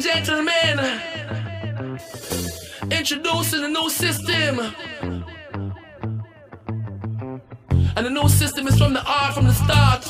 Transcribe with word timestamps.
gentlemen, 0.00 1.00
introducing 2.90 3.64
a 3.64 3.68
new 3.68 3.90
system. 3.90 4.60
And 7.96 8.06
the 8.06 8.10
new 8.10 8.28
system 8.28 8.68
is 8.68 8.78
from 8.78 8.92
the 8.92 9.02
art 9.04 9.34
from 9.34 9.46
the 9.46 9.54
start. 9.54 10.06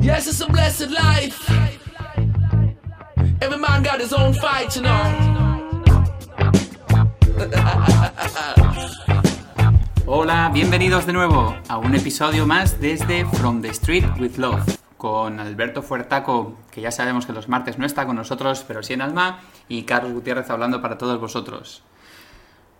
Yes, 0.00 0.26
it's 0.26 0.40
a 0.40 0.46
blessed 0.46 0.90
life. 0.90 1.50
Every 3.42 3.58
man 3.58 3.82
got 3.82 4.00
his 4.00 4.12
own 4.12 4.32
fight, 4.32 4.76
you 4.76 4.82
know. 4.82 5.26
Hola, 10.06 10.50
bienvenidos 10.54 11.04
de 11.06 11.12
nuevo 11.12 11.54
a 11.68 11.76
un 11.76 11.94
episodio 11.94 12.46
más 12.46 12.80
desde 12.80 13.26
From 13.38 13.60
the 13.60 13.74
Street 13.74 14.04
with 14.18 14.38
Love 14.38 14.75
con 14.96 15.40
Alberto 15.40 15.82
Fuertaco, 15.82 16.56
que 16.70 16.80
ya 16.80 16.90
sabemos 16.90 17.26
que 17.26 17.32
los 17.32 17.48
martes 17.48 17.78
no 17.78 17.86
está 17.86 18.06
con 18.06 18.16
nosotros, 18.16 18.64
pero 18.66 18.82
sí 18.82 18.94
en 18.94 19.02
alma, 19.02 19.40
y 19.68 19.82
Carlos 19.82 20.12
Gutiérrez 20.12 20.48
hablando 20.50 20.80
para 20.80 20.98
todos 20.98 21.20
vosotros. 21.20 21.82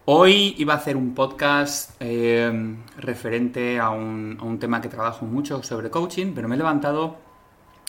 Hoy 0.07 0.55
iba 0.59 0.75
a 0.75 0.77
hacer 0.77 0.97
un 0.97 1.15
podcast 1.15 1.91
eh, 1.99 2.77
referente 2.97 3.81
a 3.81 3.91
un, 3.91 4.59
tema 4.61 4.81
que 4.81 4.89
trabajo 4.89 5.27
mucho 5.27 5.63
sobre 5.63 5.91
coaching, 5.91 6.33
pero 6.35 6.49
me 6.49 6.55
he 6.55 6.59
levantado 6.59 7.17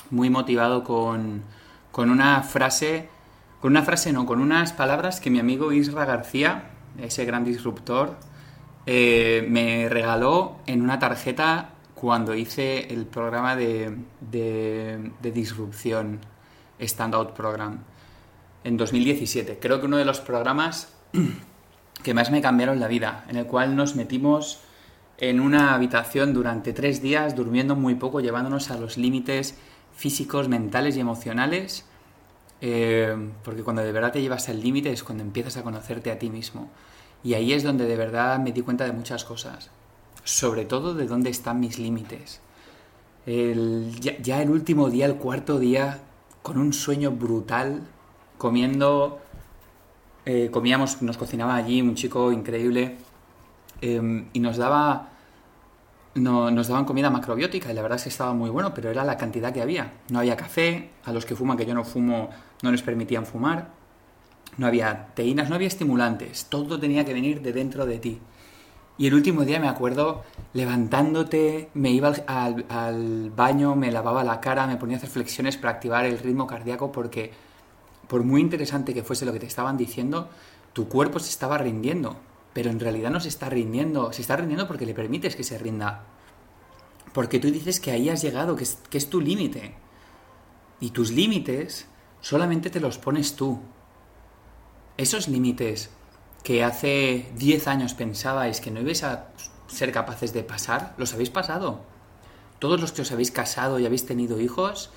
muy 0.09 0.29
motivado 0.29 0.83
con, 0.83 1.43
con 1.91 2.09
una 2.09 2.41
frase, 2.41 3.07
con 3.61 3.71
una 3.71 3.83
frase 3.83 4.11
no, 4.11 4.25
con 4.25 4.41
unas 4.41 4.73
palabras 4.73 5.21
que 5.21 5.29
mi 5.29 5.39
amigo 5.39 5.71
Isra 5.71 6.05
García, 6.05 6.71
ese 6.99 7.23
gran 7.23 7.45
disruptor, 7.45 8.15
eh, 8.87 9.45
me 9.47 9.87
regaló 9.87 10.55
en 10.65 10.81
una 10.81 10.97
tarjeta 10.97 11.71
cuando 11.99 12.35
hice 12.35 12.93
el 12.93 13.07
programa 13.07 13.55
de, 13.55 13.97
de, 14.21 15.11
de 15.19 15.31
disrupción 15.31 16.19
Standout 16.79 17.31
Program 17.31 17.79
en 18.63 18.77
2017. 18.77 19.57
Creo 19.59 19.79
que 19.79 19.87
uno 19.87 19.97
de 19.97 20.05
los 20.05 20.19
programas 20.19 20.93
que 22.03 22.13
más 22.13 22.29
me 22.29 22.41
cambiaron 22.41 22.79
la 22.79 22.87
vida, 22.87 23.25
en 23.29 23.37
el 23.37 23.47
cual 23.47 23.75
nos 23.75 23.95
metimos 23.95 24.59
en 25.17 25.39
una 25.39 25.73
habitación 25.73 26.33
durante 26.33 26.71
tres 26.71 27.01
días, 27.01 27.35
durmiendo 27.35 27.75
muy 27.75 27.95
poco, 27.95 28.19
llevándonos 28.19 28.69
a 28.69 28.77
los 28.77 28.97
límites 28.97 29.57
físicos, 29.95 30.47
mentales 30.47 30.95
y 30.97 30.99
emocionales, 30.99 31.85
eh, 32.61 33.15
porque 33.43 33.63
cuando 33.63 33.81
de 33.81 33.91
verdad 33.91 34.11
te 34.11 34.21
llevas 34.21 34.49
al 34.49 34.61
límite 34.61 34.91
es 34.91 35.03
cuando 35.03 35.23
empiezas 35.23 35.57
a 35.57 35.63
conocerte 35.63 36.11
a 36.11 36.19
ti 36.19 36.29
mismo. 36.29 36.69
Y 37.23 37.33
ahí 37.33 37.53
es 37.53 37.63
donde 37.63 37.85
de 37.85 37.95
verdad 37.95 38.37
me 38.37 38.51
di 38.51 38.61
cuenta 38.61 38.85
de 38.85 38.91
muchas 38.91 39.25
cosas, 39.25 39.71
sobre 40.27 40.65
todo 40.65 40.93
de 40.93 41.07
dónde 41.07 41.29
están 41.29 41.61
mis 41.61 41.79
límites. 41.79 42.41
El, 43.25 43.97
ya, 43.99 44.41
el 44.41 44.49
último 44.49 44.89
día, 44.89 45.05
el 45.05 45.15
cuarto 45.15 45.57
día, 45.57 46.01
con 46.41 46.57
un 46.57 46.73
sueño 46.73 47.11
brutal, 47.11 47.83
comiendo, 48.37 49.19
eh, 50.25 50.49
comíamos, 50.51 51.01
nos 51.01 51.17
cocinaba 51.17 51.55
allí 51.55 51.81
un 51.81 51.95
chico 51.95 52.33
increíble 52.33 52.97
eh, 53.81 54.25
y 54.33 54.39
nos 54.41 54.57
daba, 54.57 55.11
no, 56.15 56.51
nos 56.51 56.67
daban 56.67 56.83
comida 56.83 57.09
macrobiótica 57.09 57.71
y 57.71 57.73
la 57.73 57.81
verdad 57.81 57.95
es 57.95 58.03
que 58.03 58.09
estaba 58.09 58.33
muy 58.33 58.49
bueno, 58.49 58.73
pero 58.73 58.89
era 58.91 59.05
la 59.05 59.15
cantidad 59.15 59.53
que 59.53 59.61
había. 59.61 59.93
No 60.09 60.19
había 60.19 60.35
café, 60.35 60.91
a 61.05 61.13
los 61.13 61.25
que 61.25 61.37
fuman, 61.37 61.55
que 61.55 61.65
yo 61.65 61.73
no 61.73 61.85
fumo, 61.85 62.29
no 62.61 62.71
les 62.71 62.81
permitían 62.81 63.25
fumar 63.25 63.77
no 64.57 64.65
había 64.65 65.09
teínas, 65.13 65.49
no 65.49 65.55
había 65.55 65.67
estimulantes, 65.67 66.45
todo 66.45 66.79
tenía 66.79 67.05
que 67.05 67.13
venir 67.13 67.41
de 67.41 67.53
dentro 67.53 67.85
de 67.85 67.99
ti. 67.99 68.19
Y 68.97 69.07
el 69.07 69.13
último 69.13 69.45
día 69.45 69.59
me 69.59 69.67
acuerdo 69.67 70.23
levantándote, 70.53 71.69
me 71.75 71.91
iba 71.91 72.13
al, 72.25 73.31
baño, 73.35 73.75
me 73.75 73.91
lavaba 73.91 74.23
la 74.23 74.41
cara, 74.41 74.65
me 74.65 74.77
ponía 74.77 74.95
a 74.95 74.97
hacer 74.97 75.09
flexiones 75.09 75.57
para 75.57 75.73
activar 75.73 76.05
el 76.05 76.17
ritmo 76.17 76.47
cardíaco 76.47 76.91
porque 76.91 77.31
por 78.07 78.23
muy 78.23 78.41
interesante 78.41 78.93
que 78.93 79.03
fuese 79.03 79.25
lo 79.25 79.33
que 79.33 79.39
te 79.39 79.45
estaban 79.45 79.77
diciendo, 79.77 80.29
tu 80.73 80.87
cuerpo 80.87 81.19
se 81.19 81.29
estaba 81.29 81.57
rindiendo, 81.57 82.17
pero 82.53 82.71
en 82.71 82.79
realidad 82.79 83.11
no 83.11 83.19
se 83.19 83.29
está 83.29 83.49
rindiendo, 83.49 84.11
se 84.13 84.21
está 84.21 84.35
rindiendo 84.35 84.67
porque 84.67 84.85
le 84.85 84.93
permites 84.93 85.35
que 85.35 85.43
se 85.43 85.57
rinda. 85.57 86.05
Porque 87.13 87.39
tú 87.39 87.51
dices 87.51 87.79
que 87.79 87.91
ahí 87.91 88.09
has 88.09 88.21
llegado, 88.21 88.55
que 88.55 88.97
es 88.97 89.09
tu 89.09 89.21
límite. 89.21 89.75
Y 90.79 90.91
tus 90.91 91.11
límites 91.11 91.87
solamente 92.21 92.69
te 92.69 92.79
los 92.79 92.97
pones 92.97 93.35
tú, 93.35 93.59
esos 94.97 95.27
límites 95.27 95.91
que 96.47 96.63
hace 96.63 97.27
10 97.35 97.67
años 97.67 97.93
pensabais 97.93 98.61
que 98.61 98.71
no 98.71 98.79
ibais 98.79 99.03
a 99.03 99.27
ser 99.67 99.91
capaces 99.91 100.31
de 100.31 100.47
pasar, 100.47 100.95
los 100.95 101.11
habéis 101.11 101.29
pasado. 101.29 101.81
Todos 102.59 102.79
los 102.79 102.93
que 102.93 103.01
os 103.01 103.11
habéis 103.11 103.31
casado 103.31 103.79
y 103.79 103.85
habéis 103.85 104.05
tenido 104.05 104.39
hijos, 104.39 104.89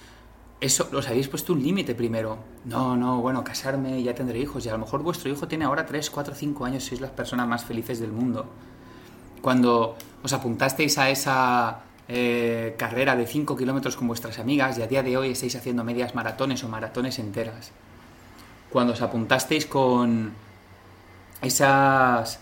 eso 0.60 0.88
los 0.92 1.08
habéis 1.08 1.26
puesto 1.26 1.52
un 1.52 1.60
límite 1.60 1.96
primero. 1.96 2.38
No, 2.64 2.94
no, 2.94 3.20
bueno, 3.20 3.42
casarme 3.42 3.98
y 3.98 4.04
ya 4.04 4.14
tendré 4.14 4.38
hijos. 4.38 4.64
Y 4.64 4.68
a 4.68 4.72
lo 4.74 4.78
mejor 4.78 5.02
vuestro 5.02 5.28
hijo 5.28 5.48
tiene 5.48 5.64
ahora 5.64 5.86
3, 5.86 6.08
4, 6.10 6.36
5 6.36 6.64
años, 6.66 6.84
sois 6.84 7.00
las 7.00 7.10
personas 7.10 7.48
más 7.48 7.64
felices 7.64 7.98
del 7.98 8.12
mundo. 8.12 8.46
Cuando 9.42 9.96
os 10.22 10.32
apuntasteis 10.32 10.98
a 10.98 11.10
esa 11.10 11.80
eh, 12.06 12.76
carrera 12.78 13.16
de 13.16 13.26
5 13.26 13.56
kilómetros 13.56 13.96
con 13.96 14.06
vuestras 14.06 14.38
amigas 14.38 14.78
y 14.78 14.82
a 14.82 14.86
día 14.86 15.02
de 15.02 15.16
hoy 15.16 15.30
estáis 15.32 15.56
haciendo 15.56 15.82
medias 15.82 16.14
maratones 16.14 16.62
o 16.62 16.68
maratones 16.68 17.18
enteras 17.18 17.72
cuando 18.70 18.92
os 18.92 19.02
apuntasteis 19.02 19.66
con 19.66 20.32
esas, 21.42 22.40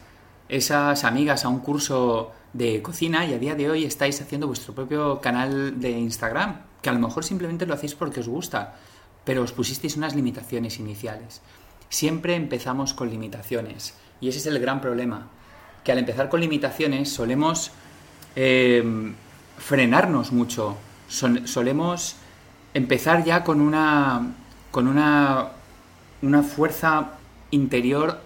esas 0.48 1.04
amigas 1.04 1.44
a 1.44 1.48
un 1.48 1.60
curso 1.60 2.32
de 2.52 2.82
cocina 2.82 3.26
y 3.26 3.34
a 3.34 3.38
día 3.38 3.54
de 3.54 3.70
hoy 3.70 3.84
estáis 3.84 4.20
haciendo 4.20 4.46
vuestro 4.46 4.74
propio 4.74 5.20
canal 5.20 5.80
de 5.80 5.90
Instagram, 5.90 6.62
que 6.82 6.90
a 6.90 6.92
lo 6.92 6.98
mejor 6.98 7.24
simplemente 7.24 7.66
lo 7.66 7.74
hacéis 7.74 7.94
porque 7.94 8.20
os 8.20 8.28
gusta, 8.28 8.76
pero 9.24 9.42
os 9.42 9.52
pusisteis 9.52 9.96
unas 9.96 10.14
limitaciones 10.14 10.78
iniciales. 10.78 11.42
Siempre 11.88 12.34
empezamos 12.34 12.94
con 12.94 13.10
limitaciones 13.10 13.94
y 14.20 14.28
ese 14.28 14.38
es 14.38 14.46
el 14.46 14.58
gran 14.58 14.80
problema, 14.80 15.28
que 15.84 15.92
al 15.92 15.98
empezar 15.98 16.28
con 16.28 16.40
limitaciones 16.40 17.10
solemos 17.10 17.70
eh, 18.36 19.12
frenarnos 19.58 20.32
mucho, 20.32 20.76
Sol, 21.08 21.48
solemos 21.48 22.16
empezar 22.74 23.24
ya 23.24 23.44
con 23.44 23.60
una, 23.60 24.34
con 24.70 24.86
una 24.86 25.52
una 26.22 26.42
fuerza 26.42 27.12
interior 27.50 28.20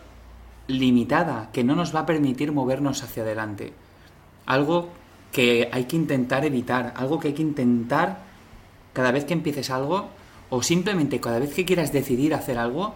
limitada 0.66 1.50
que 1.52 1.64
no 1.64 1.74
nos 1.74 1.94
va 1.94 2.00
a 2.00 2.06
permitir 2.06 2.52
movernos 2.52 3.02
hacia 3.02 3.22
adelante. 3.22 3.72
Algo 4.46 4.90
que 5.32 5.68
hay 5.72 5.84
que 5.84 5.96
intentar 5.96 6.44
evitar, 6.44 6.92
algo 6.96 7.18
que 7.18 7.28
hay 7.28 7.34
que 7.34 7.42
intentar 7.42 8.18
cada 8.92 9.10
vez 9.10 9.24
que 9.24 9.32
empieces 9.32 9.70
algo 9.70 10.10
o 10.50 10.62
simplemente 10.62 11.20
cada 11.20 11.38
vez 11.38 11.54
que 11.54 11.64
quieras 11.64 11.92
decidir 11.92 12.34
hacer 12.34 12.58
algo, 12.58 12.94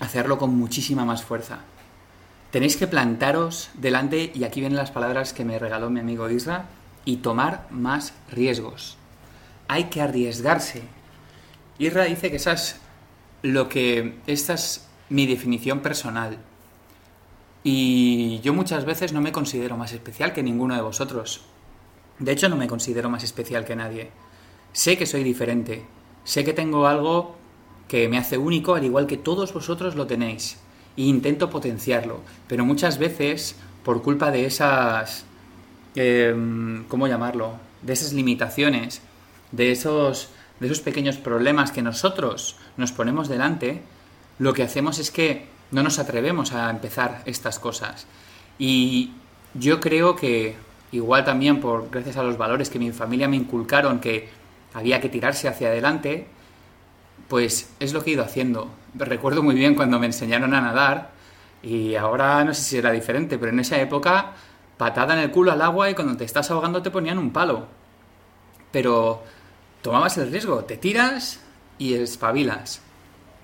hacerlo 0.00 0.36
con 0.38 0.54
muchísima 0.54 1.04
más 1.04 1.24
fuerza. 1.24 1.60
Tenéis 2.50 2.76
que 2.76 2.86
plantaros 2.86 3.70
delante, 3.74 4.30
y 4.34 4.44
aquí 4.44 4.60
vienen 4.60 4.76
las 4.76 4.90
palabras 4.90 5.32
que 5.32 5.44
me 5.44 5.58
regaló 5.58 5.88
mi 5.88 6.00
amigo 6.00 6.28
Isra, 6.28 6.66
y 7.04 7.18
tomar 7.18 7.66
más 7.70 8.12
riesgos. 8.30 8.98
Hay 9.68 9.84
que 9.84 10.02
arriesgarse. 10.02 10.82
Isra 11.78 12.04
dice 12.04 12.30
que 12.30 12.36
esas 12.36 12.80
lo 13.42 13.68
que 13.68 14.18
esta 14.26 14.54
es 14.54 14.86
mi 15.08 15.26
definición 15.26 15.80
personal. 15.80 16.38
Y 17.62 18.40
yo 18.40 18.54
muchas 18.54 18.84
veces 18.84 19.12
no 19.12 19.20
me 19.20 19.32
considero 19.32 19.76
más 19.76 19.92
especial 19.92 20.32
que 20.32 20.42
ninguno 20.42 20.74
de 20.74 20.82
vosotros. 20.82 21.42
De 22.18 22.32
hecho, 22.32 22.48
no 22.48 22.56
me 22.56 22.68
considero 22.68 23.10
más 23.10 23.22
especial 23.22 23.64
que 23.64 23.76
nadie. 23.76 24.10
Sé 24.72 24.96
que 24.96 25.06
soy 25.06 25.22
diferente. 25.22 25.84
Sé 26.24 26.44
que 26.44 26.52
tengo 26.52 26.86
algo 26.86 27.36
que 27.88 28.08
me 28.08 28.18
hace 28.18 28.38
único, 28.38 28.74
al 28.74 28.84
igual 28.84 29.06
que 29.06 29.16
todos 29.16 29.52
vosotros 29.52 29.94
lo 29.94 30.06
tenéis. 30.06 30.58
E 30.96 31.02
intento 31.02 31.50
potenciarlo. 31.50 32.20
Pero 32.46 32.64
muchas 32.64 32.98
veces, 32.98 33.56
por 33.84 34.02
culpa 34.02 34.30
de 34.30 34.46
esas... 34.46 35.24
Eh, 35.96 36.34
¿Cómo 36.88 37.08
llamarlo? 37.08 37.54
De 37.82 37.92
esas 37.92 38.12
limitaciones, 38.12 39.02
de 39.52 39.72
esos 39.72 40.30
de 40.60 40.66
esos 40.66 40.80
pequeños 40.80 41.16
problemas 41.16 41.72
que 41.72 41.82
nosotros 41.82 42.56
nos 42.76 42.92
ponemos 42.92 43.28
delante, 43.28 43.82
lo 44.38 44.52
que 44.52 44.62
hacemos 44.62 44.98
es 44.98 45.10
que 45.10 45.46
no 45.70 45.82
nos 45.82 45.98
atrevemos 45.98 46.52
a 46.52 46.70
empezar 46.70 47.22
estas 47.26 47.58
cosas. 47.58 48.06
Y 48.58 49.12
yo 49.54 49.80
creo 49.80 50.16
que, 50.16 50.56
igual 50.92 51.24
también 51.24 51.60
por 51.60 51.90
gracias 51.90 52.16
a 52.16 52.22
los 52.22 52.38
valores 52.38 52.70
que 52.70 52.78
mi 52.78 52.92
familia 52.92 53.28
me 53.28 53.36
inculcaron, 53.36 54.00
que 54.00 54.28
había 54.74 55.00
que 55.00 55.08
tirarse 55.08 55.48
hacia 55.48 55.68
adelante, 55.68 56.26
pues 57.28 57.72
es 57.80 57.92
lo 57.92 58.02
que 58.02 58.10
he 58.10 58.14
ido 58.14 58.24
haciendo. 58.24 58.70
Recuerdo 58.94 59.42
muy 59.42 59.54
bien 59.54 59.74
cuando 59.74 59.98
me 59.98 60.06
enseñaron 60.06 60.54
a 60.54 60.60
nadar, 60.60 61.10
y 61.62 61.94
ahora 61.94 62.44
no 62.44 62.54
sé 62.54 62.62
si 62.62 62.78
era 62.78 62.90
diferente, 62.90 63.38
pero 63.38 63.52
en 63.52 63.60
esa 63.60 63.80
época 63.80 64.32
patada 64.76 65.12
en 65.14 65.20
el 65.20 65.30
culo 65.30 65.52
al 65.52 65.60
agua 65.60 65.90
y 65.90 65.94
cuando 65.94 66.16
te 66.16 66.24
estás 66.24 66.50
ahogando 66.50 66.82
te 66.82 66.90
ponían 66.90 67.18
un 67.18 67.32
palo. 67.32 67.66
Pero 68.72 69.22
tomabas 69.82 70.16
el 70.18 70.30
riesgo, 70.30 70.64
te 70.64 70.76
tiras 70.76 71.40
y 71.78 71.94
espabilas. 71.94 72.80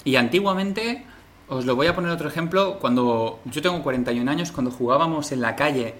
Y 0.04 0.16
antiguamente, 0.16 1.04
os 1.48 1.64
lo 1.64 1.76
voy 1.76 1.86
a 1.86 1.94
poner 1.94 2.10
otro 2.10 2.28
ejemplo, 2.28 2.78
cuando 2.80 3.40
yo 3.44 3.62
tengo 3.62 3.82
41 3.82 4.28
años, 4.30 4.52
cuando 4.52 4.70
jugábamos 4.70 5.30
en 5.32 5.40
la 5.40 5.54
calle 5.54 5.94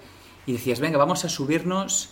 y 0.45 0.53
decías, 0.53 0.79
venga, 0.79 0.97
vamos 0.97 1.23
a 1.25 1.29
subirnos 1.29 2.09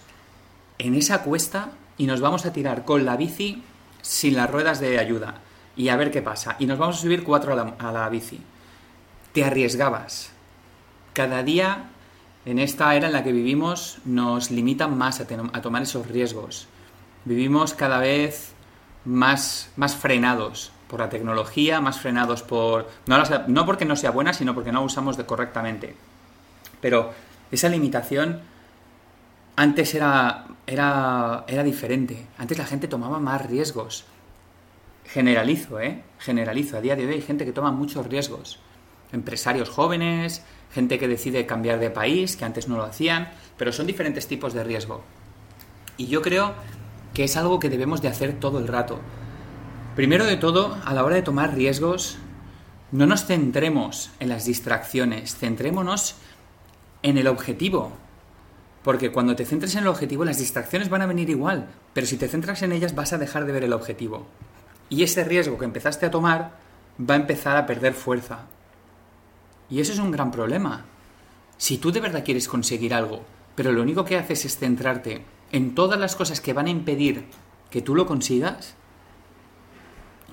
en 0.77 0.95
esa 0.95 1.23
cuesta 1.23 1.71
y 1.97 2.05
nos 2.05 2.21
vamos 2.21 2.45
a 2.45 2.53
tirar 2.53 2.85
con 2.85 3.05
la 3.05 3.17
bici 3.17 3.63
sin 4.01 4.35
las 4.35 4.49
ruedas 4.49 4.79
de 4.79 4.99
ayuda 4.99 5.41
y 5.75 5.89
a 5.89 5.97
ver 5.97 6.11
qué 6.11 6.21
pasa. 6.21 6.55
Y 6.59 6.65
nos 6.65 6.77
vamos 6.77 6.97
a 6.97 7.01
subir 7.01 7.23
cuatro 7.23 7.53
a 7.53 7.91
la, 7.91 8.09
bici. 8.09 8.39
Te 9.33 9.43
arriesgabas. 9.43 10.31
Cada 11.13 11.43
día 11.43 11.89
en 12.45 12.59
esta 12.59 12.95
era 12.95 13.07
en 13.07 13.13
la 13.13 13.23
que 13.23 13.31
vivimos 13.31 13.99
nos 14.05 14.51
limitan 14.51 14.97
más 14.97 15.19
a, 15.19 15.27
a 15.53 15.61
tomar 15.61 15.81
esos 15.81 16.07
riesgos. 16.07 16.67
Vivimos 17.25 17.73
cada 17.73 17.97
vez 17.97 18.53
más, 19.03 19.71
más 19.75 19.95
frenados 19.95 20.71
por 20.95 21.01
la 21.01 21.09
tecnología, 21.09 21.81
más 21.81 21.99
frenados 21.99 22.41
por... 22.41 22.87
No, 23.05 23.21
no 23.47 23.65
porque 23.65 23.83
no 23.83 23.97
sea 23.97 24.11
buena, 24.11 24.31
sino 24.31 24.55
porque 24.55 24.71
no 24.71 24.81
usamos 24.81 25.17
correctamente. 25.17 25.93
Pero 26.79 27.11
esa 27.51 27.67
limitación 27.67 28.39
antes 29.57 29.93
era, 29.93 30.45
era, 30.65 31.43
era 31.49 31.63
diferente. 31.63 32.27
Antes 32.37 32.57
la 32.57 32.65
gente 32.65 32.87
tomaba 32.87 33.19
más 33.19 33.45
riesgos. 33.45 34.05
Generalizo, 35.03 35.81
¿eh? 35.81 36.01
Generalizo. 36.17 36.77
A 36.77 36.81
día 36.81 36.95
de 36.95 37.05
hoy 37.05 37.15
hay 37.15 37.21
gente 37.21 37.43
que 37.43 37.51
toma 37.51 37.71
muchos 37.71 38.07
riesgos. 38.07 38.59
Empresarios 39.11 39.67
jóvenes, 39.67 40.43
gente 40.71 40.97
que 40.97 41.09
decide 41.09 41.45
cambiar 41.45 41.79
de 41.79 41.89
país, 41.89 42.37
que 42.37 42.45
antes 42.45 42.69
no 42.69 42.77
lo 42.77 42.83
hacían, 42.83 43.31
pero 43.57 43.73
son 43.73 43.85
diferentes 43.85 44.27
tipos 44.27 44.53
de 44.53 44.63
riesgo. 44.63 45.03
Y 45.97 46.07
yo 46.07 46.21
creo 46.21 46.53
que 47.13 47.25
es 47.25 47.35
algo 47.35 47.59
que 47.59 47.69
debemos 47.69 48.01
de 48.01 48.07
hacer 48.07 48.39
todo 48.39 48.59
el 48.59 48.69
rato. 48.69 49.01
Primero 49.95 50.25
de 50.25 50.35
todo, 50.35 50.77
a 50.83 50.93
la 50.93 51.05
hora 51.05 51.15
de 51.15 51.21
tomar 51.21 51.55
riesgos, 51.55 52.17
no 52.91 53.05
nos 53.05 53.25
centremos 53.27 54.11
en 54.19 54.27
las 54.27 54.43
distracciones, 54.43 55.37
centrémonos 55.37 56.15
en 57.01 57.17
el 57.17 57.27
objetivo. 57.27 57.93
Porque 58.83 59.13
cuando 59.13 59.37
te 59.37 59.45
centres 59.45 59.73
en 59.75 59.83
el 59.83 59.87
objetivo, 59.87 60.25
las 60.25 60.37
distracciones 60.37 60.89
van 60.89 61.01
a 61.01 61.05
venir 61.05 61.29
igual, 61.29 61.69
pero 61.93 62.05
si 62.05 62.17
te 62.17 62.27
centras 62.27 62.61
en 62.61 62.73
ellas 62.73 62.93
vas 62.93 63.13
a 63.13 63.17
dejar 63.17 63.45
de 63.45 63.53
ver 63.53 63.63
el 63.63 63.71
objetivo. 63.71 64.27
Y 64.89 65.03
ese 65.03 65.23
riesgo 65.23 65.57
que 65.57 65.63
empezaste 65.63 66.05
a 66.05 66.11
tomar 66.11 66.59
va 66.99 67.13
a 67.13 67.17
empezar 67.17 67.55
a 67.55 67.65
perder 67.65 67.93
fuerza. 67.93 68.39
Y 69.69 69.79
eso 69.79 69.93
es 69.93 69.99
un 69.99 70.11
gran 70.11 70.29
problema. 70.29 70.83
Si 71.55 71.77
tú 71.77 71.93
de 71.93 72.01
verdad 72.01 72.25
quieres 72.25 72.49
conseguir 72.49 72.93
algo, 72.93 73.21
pero 73.55 73.71
lo 73.71 73.81
único 73.81 74.03
que 74.03 74.17
haces 74.17 74.43
es 74.43 74.57
centrarte 74.57 75.23
en 75.53 75.73
todas 75.73 75.97
las 75.97 76.17
cosas 76.17 76.41
que 76.41 76.51
van 76.51 76.65
a 76.65 76.71
impedir 76.71 77.27
que 77.69 77.81
tú 77.81 77.95
lo 77.95 78.05
consigas, 78.05 78.75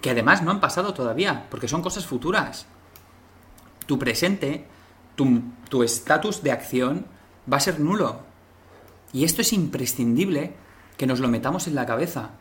que 0.03 0.11
además 0.11 0.43
no 0.43 0.51
han 0.51 0.61
pasado 0.61 0.93
todavía, 0.93 1.47
porque 1.51 1.69
son 1.69 1.81
cosas 1.81 2.05
futuras. 2.05 2.67
Tu 3.87 3.99
presente, 3.99 4.67
tu 5.17 5.43
tu 5.73 5.83
estatus 5.83 6.43
de 6.43 6.53
acción 6.53 7.07
va 7.51 7.57
a 7.57 7.61
ser 7.61 7.81
nulo. 7.81 8.21
Y 9.11 9.25
esto 9.25 9.41
es 9.41 9.55
imprescindible 9.55 10.53
que 10.99 11.07
nos 11.07 11.19
lo 11.19 11.29
metamos 11.29 11.67
en 11.67 11.75
la 11.75 11.87
cabeza. 11.87 12.33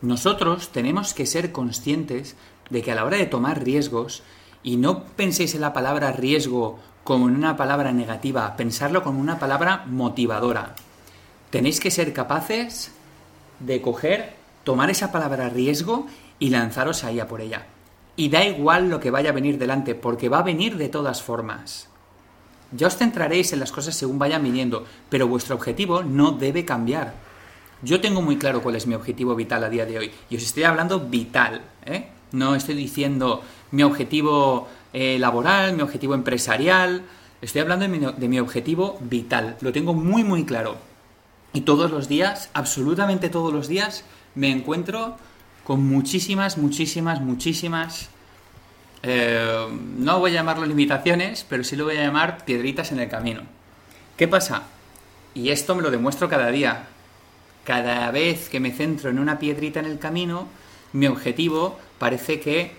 Nosotros 0.00 0.70
tenemos 0.72 1.12
que 1.12 1.26
ser 1.26 1.52
conscientes 1.52 2.34
de 2.70 2.80
que 2.80 2.92
a 2.92 2.94
la 2.94 3.04
hora 3.04 3.18
de 3.18 3.26
tomar 3.26 3.62
riesgos, 3.62 4.22
y 4.62 4.78
no 4.78 5.04
penséis 5.04 5.54
en 5.54 5.60
la 5.60 5.74
palabra 5.74 6.12
riesgo 6.12 6.78
como 7.04 7.28
en 7.28 7.36
una 7.36 7.58
palabra 7.58 7.92
negativa, 7.92 8.56
pensarlo 8.56 9.02
como 9.02 9.20
una 9.20 9.38
palabra 9.38 9.84
motivadora. 9.86 10.74
Tenéis 11.50 11.80
que 11.80 11.90
ser 11.90 12.14
capaces 12.14 12.90
de 13.60 13.82
coger, 13.82 14.34
tomar 14.64 14.88
esa 14.88 15.12
palabra 15.12 15.50
riesgo 15.50 16.06
y 16.38 16.50
lanzaros 16.50 17.04
ahí 17.04 17.20
a 17.20 17.28
por 17.28 17.40
ella. 17.40 17.66
Y 18.16 18.28
da 18.28 18.44
igual 18.44 18.90
lo 18.90 19.00
que 19.00 19.10
vaya 19.10 19.30
a 19.30 19.34
venir 19.34 19.58
delante, 19.58 19.94
porque 19.94 20.28
va 20.28 20.40
a 20.40 20.42
venir 20.42 20.76
de 20.76 20.88
todas 20.88 21.22
formas. 21.22 21.88
Ya 22.72 22.86
os 22.86 22.96
centraréis 22.96 23.52
en 23.52 23.60
las 23.60 23.72
cosas 23.72 23.94
según 23.94 24.18
vayan 24.18 24.42
viniendo, 24.42 24.84
pero 25.08 25.28
vuestro 25.28 25.54
objetivo 25.54 26.02
no 26.02 26.32
debe 26.32 26.64
cambiar. 26.64 27.14
Yo 27.82 28.00
tengo 28.00 28.20
muy 28.20 28.36
claro 28.36 28.60
cuál 28.60 28.76
es 28.76 28.86
mi 28.86 28.94
objetivo 28.94 29.34
vital 29.34 29.64
a 29.64 29.70
día 29.70 29.86
de 29.86 29.98
hoy. 29.98 30.10
Y 30.28 30.36
os 30.36 30.42
estoy 30.42 30.64
hablando 30.64 31.00
vital, 31.00 31.62
¿eh? 31.86 32.08
No 32.32 32.54
estoy 32.54 32.74
diciendo 32.74 33.42
mi 33.70 33.84
objetivo 33.84 34.68
eh, 34.92 35.18
laboral, 35.18 35.74
mi 35.74 35.82
objetivo 35.82 36.14
empresarial. 36.14 37.02
Estoy 37.40 37.62
hablando 37.62 37.88
de 37.88 38.12
de 38.12 38.28
mi 38.28 38.40
objetivo 38.40 38.98
vital. 39.00 39.56
Lo 39.60 39.72
tengo 39.72 39.94
muy, 39.94 40.24
muy 40.24 40.44
claro. 40.44 40.76
Y 41.52 41.62
todos 41.62 41.90
los 41.90 42.08
días, 42.08 42.50
absolutamente 42.52 43.30
todos 43.30 43.52
los 43.52 43.68
días, 43.68 44.04
me 44.34 44.50
encuentro 44.50 45.16
con 45.68 45.86
muchísimas, 45.86 46.56
muchísimas, 46.56 47.20
muchísimas... 47.20 48.08
eh, 49.02 49.68
no 49.98 50.18
voy 50.18 50.30
a 50.30 50.34
llamarlo 50.34 50.64
limitaciones, 50.64 51.44
pero 51.46 51.62
sí 51.62 51.76
lo 51.76 51.84
voy 51.84 51.98
a 51.98 52.04
llamar 52.04 52.46
piedritas 52.46 52.90
en 52.90 53.00
el 53.00 53.10
camino. 53.10 53.42
¿Qué 54.16 54.26
pasa? 54.26 54.62
Y 55.34 55.50
esto 55.50 55.74
me 55.74 55.82
lo 55.82 55.90
demuestro 55.90 56.26
cada 56.26 56.50
día. 56.50 56.86
Cada 57.64 58.10
vez 58.10 58.48
que 58.48 58.60
me 58.60 58.72
centro 58.72 59.10
en 59.10 59.18
una 59.18 59.38
piedrita 59.38 59.78
en 59.78 59.84
el 59.84 59.98
camino, 59.98 60.48
mi 60.94 61.06
objetivo 61.06 61.78
parece 61.98 62.40
que 62.40 62.72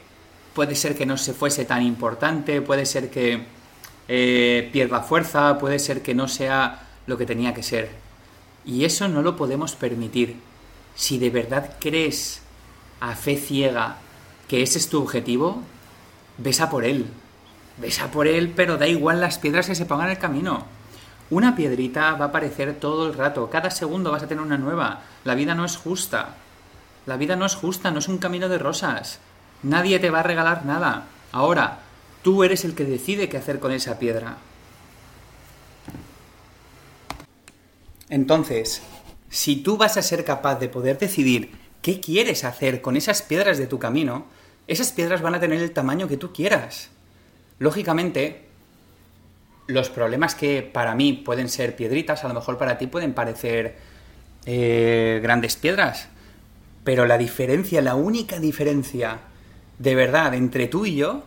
puede 0.56 0.74
ser 0.74 0.98
que 0.98 1.06
no 1.06 1.16
se 1.16 1.36
fuese 1.36 1.66
tan 1.66 1.84
importante, 1.84 2.60
puede 2.60 2.88
ser 2.88 3.12
que 3.12 3.44
eh, 4.08 4.68
pierda 4.74 5.04
fuerza, 5.04 5.60
puede 5.60 5.78
ser 5.78 6.02
que 6.02 6.16
no 6.16 6.28
sea 6.28 6.88
lo 7.06 7.20
que 7.20 7.28
tenía 7.28 7.54
que 7.54 7.62
ser. 7.62 7.92
Y 8.66 8.84
eso 8.84 9.08
no 9.08 9.22
lo 9.22 9.36
podemos 9.36 9.76
permitir. 9.76 10.38
Si 10.96 11.20
de 11.20 11.30
verdad 11.30 11.76
crees 11.80 12.42
a 13.00 13.16
fe 13.16 13.38
ciega 13.38 13.98
que 14.48 14.64
ese 14.64 14.80
es 14.80 14.90
tu 14.90 15.02
objetivo, 15.02 15.62
ves 16.38 16.60
a 16.60 16.70
por 16.70 16.84
él. 16.84 17.06
Ves 17.78 18.02
a 18.02 18.12
por 18.12 18.28
él, 18.28 18.52
pero 18.56 18.78
da 18.78 18.88
igual 18.88 19.22
las 19.22 19.38
piedras 19.38 19.68
que 19.68 19.76
se 19.76 19.86
pongan 19.86 20.08
en 20.08 20.14
el 20.14 20.18
camino. 20.18 20.66
Una 21.30 21.56
piedrita 21.56 22.14
va 22.16 22.26
a 22.26 22.28
aparecer 22.30 22.74
todo 22.80 23.08
el 23.08 23.14
rato, 23.14 23.50
cada 23.50 23.70
segundo 23.70 24.12
vas 24.12 24.24
a 24.24 24.28
tener 24.28 24.44
una 24.44 24.58
nueva. 24.58 25.02
La 25.24 25.36
vida 25.36 25.54
no 25.54 25.64
es 25.64 25.78
justa. 25.78 26.36
La 27.06 27.18
vida 27.18 27.36
no 27.36 27.46
es 27.46 27.56
justa, 27.56 27.92
no 27.92 28.00
es 28.00 28.08
un 28.08 28.18
camino 28.18 28.50
de 28.50 28.58
rosas. 28.58 29.20
Nadie 29.62 30.00
te 30.00 30.10
va 30.10 30.22
a 30.22 30.24
regalar 30.24 30.66
nada. 30.66 31.06
Ahora, 31.32 31.80
tú 32.24 32.44
eres 32.44 32.66
el 32.66 32.74
que 32.74 32.86
decide 32.86 33.30
qué 33.30 33.38
hacer 33.38 33.60
con 33.60 33.72
esa 33.72 34.00
piedra. 34.00 34.38
Entonces, 38.10 38.82
si 39.30 39.58
tú 39.58 39.78
vas 39.78 39.98
a 39.98 40.02
ser 40.02 40.26
capaz 40.26 40.56
de 40.56 40.70
poder 40.70 40.98
decidir 40.98 41.52
qué 41.82 42.00
quieres 42.00 42.44
hacer 42.44 42.82
con 42.82 42.98
esas 42.98 43.22
piedras 43.22 43.58
de 43.58 43.68
tu 43.68 43.80
camino, 43.80 44.26
esas 44.68 44.92
piedras 44.92 45.22
van 45.22 45.36
a 45.36 45.40
tener 45.40 45.62
el 45.62 45.72
tamaño 45.72 46.08
que 46.08 46.18
tú 46.18 46.32
quieras. 46.34 46.90
Lógicamente, 47.58 48.46
los 49.68 49.90
problemas 49.90 50.36
que 50.36 50.62
para 50.62 50.96
mí 50.96 51.14
pueden 51.14 51.50
ser 51.50 51.76
piedritas, 51.76 52.24
a 52.24 52.28
lo 52.28 52.34
mejor 52.34 52.58
para 52.58 52.78
ti 52.78 52.88
pueden 52.88 53.14
parecer 53.14 53.78
eh, 54.46 55.20
grandes 55.22 55.56
piedras. 55.56 56.10
Pero 56.84 57.06
la 57.06 57.18
diferencia, 57.18 57.82
la 57.82 57.96
única 57.96 58.40
diferencia 58.40 59.20
de 59.78 59.96
verdad 59.96 60.34
entre 60.34 60.68
tú 60.68 60.86
y 60.86 60.96
yo 60.96 61.24